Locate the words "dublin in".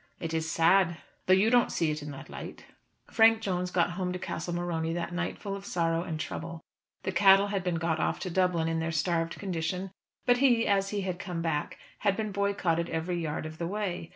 8.31-8.79